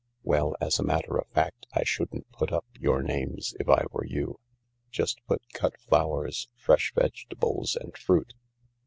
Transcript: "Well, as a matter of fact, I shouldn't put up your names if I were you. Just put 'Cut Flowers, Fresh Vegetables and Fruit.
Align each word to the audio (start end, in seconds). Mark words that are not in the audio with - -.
"Well, 0.23 0.55
as 0.59 0.79
a 0.79 0.83
matter 0.83 1.19
of 1.19 1.27
fact, 1.27 1.67
I 1.73 1.83
shouldn't 1.83 2.31
put 2.31 2.51
up 2.51 2.65
your 2.79 3.03
names 3.03 3.53
if 3.59 3.69
I 3.69 3.83
were 3.91 4.03
you. 4.03 4.39
Just 4.89 5.23
put 5.27 5.43
'Cut 5.53 5.79
Flowers, 5.79 6.49
Fresh 6.57 6.93
Vegetables 6.95 7.75
and 7.79 7.95
Fruit. 7.95 8.33